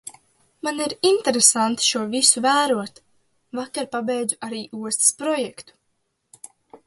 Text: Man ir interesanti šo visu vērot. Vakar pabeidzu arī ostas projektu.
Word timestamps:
Man 0.67 0.79
ir 0.85 0.93
interesanti 1.09 1.85
šo 1.89 2.01
visu 2.13 2.43
vērot. 2.45 2.97
Vakar 3.59 3.89
pabeidzu 3.97 4.39
arī 4.47 4.63
ostas 4.79 5.13
projektu. 5.23 5.77